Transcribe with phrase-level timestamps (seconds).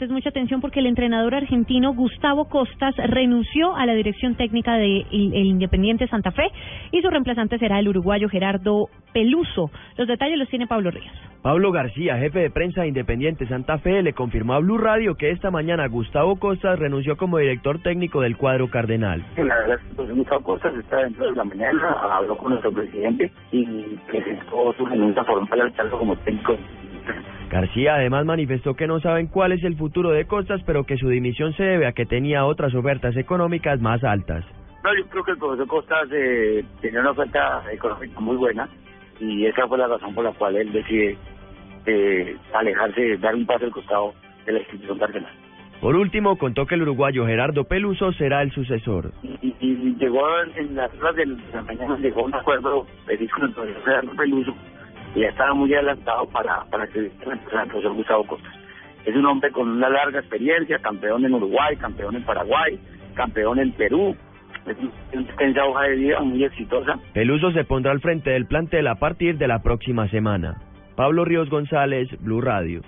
[0.00, 5.04] Entonces, mucha atención porque el entrenador argentino Gustavo Costas renunció a la dirección técnica de
[5.10, 6.50] el Independiente Santa Fe
[6.90, 9.70] y su reemplazante será el uruguayo Gerardo Peluso.
[9.98, 11.12] Los detalles los tiene Pablo Ríos.
[11.42, 15.32] Pablo García, jefe de prensa de Independiente Santa Fe, le confirmó a Blue Radio que
[15.32, 19.22] esta mañana Gustavo Costas renunció como director técnico del cuadro cardenal.
[19.36, 22.72] La verdad es que pues, Gustavo Costas está dentro de la mañana, habló con nuestro
[22.72, 26.56] presidente y presentó su renuncia formal al cargo como técnico
[27.50, 31.08] García además manifestó que no saben cuál es el futuro de Costas, pero que su
[31.08, 34.44] dimisión se debe a que tenía otras ofertas económicas más altas.
[34.84, 38.68] No, yo creo que el profesor Costas eh, tenía una oferta económica muy buena
[39.18, 41.18] y esa fue la razón por la cual él decide
[41.86, 44.14] eh, alejarse, dar un paso al costado
[44.46, 45.32] de la institución cardenal.
[45.80, 49.12] Por último, contó que el uruguayo Gerardo Peluso será el sucesor.
[49.22, 49.54] Y,
[49.98, 50.22] llegó
[50.56, 54.54] en las horas de la mañana, llegó un acuerdo con el profesor Gerardo Peluso
[55.14, 58.54] ya estaba muy adelantado para, para que el profesor Gustavo Costas.
[59.04, 62.78] Es un hombre con una larga experiencia, campeón en Uruguay, campeón en Paraguay,
[63.14, 64.14] campeón en Perú,
[64.66, 64.76] es
[65.16, 66.98] una hoja de vida muy exitosa.
[67.14, 70.56] Peluso se pondrá al frente del plantel a partir de la próxima semana.
[70.96, 72.82] Pablo Ríos González, Blue Radio.